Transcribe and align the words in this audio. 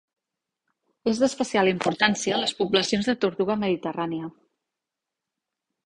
És 1.11 1.21
d'especial 1.23 1.69
importància 1.73 2.41
les 2.45 2.55
poblacions 2.63 3.13
de 3.13 3.15
tortuga 3.27 3.61
mediterrània. 3.67 4.35